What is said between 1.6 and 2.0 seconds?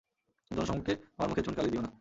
দিও না।